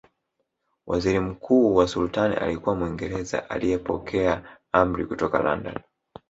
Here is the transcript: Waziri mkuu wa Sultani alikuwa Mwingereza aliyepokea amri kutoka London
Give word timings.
Waziri 0.87 1.19
mkuu 1.19 1.75
wa 1.75 1.87
Sultani 1.87 2.35
alikuwa 2.35 2.75
Mwingereza 2.75 3.49
aliyepokea 3.49 4.59
amri 4.71 5.05
kutoka 5.05 5.39
London 5.39 5.79